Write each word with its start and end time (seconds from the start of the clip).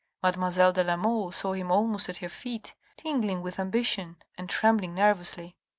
Mademoiselle 0.23 0.73
de 0.73 0.83
la 0.83 0.97
Mole 0.97 1.31
saw 1.31 1.51
him 1.53 1.71
almost 1.71 2.09
at 2.09 2.17
her 2.17 2.27
feet, 2.27 2.73
tingling 2.97 3.43
with 3.43 3.59
ambition, 3.59 4.15
and 4.35 4.49
trembling 4.49 4.95
nervously. 4.95 5.55